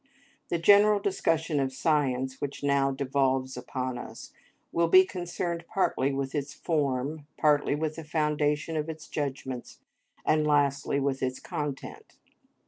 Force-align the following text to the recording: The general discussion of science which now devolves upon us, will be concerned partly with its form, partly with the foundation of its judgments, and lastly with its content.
The 0.49 0.57
general 0.57 0.99
discussion 0.99 1.59
of 1.59 1.71
science 1.71 2.41
which 2.41 2.63
now 2.63 2.89
devolves 2.89 3.55
upon 3.55 3.99
us, 3.99 4.33
will 4.71 4.87
be 4.87 5.05
concerned 5.05 5.63
partly 5.71 6.11
with 6.11 6.33
its 6.33 6.55
form, 6.55 7.27
partly 7.37 7.75
with 7.75 7.97
the 7.97 8.03
foundation 8.03 8.75
of 8.75 8.89
its 8.89 9.07
judgments, 9.07 9.77
and 10.25 10.47
lastly 10.47 10.99
with 10.99 11.21
its 11.21 11.39
content. 11.39 12.17